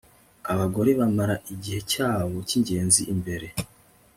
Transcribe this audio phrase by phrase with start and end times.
[0.51, 3.47] Abagore bamara igihe cyabo cyingenzi imbere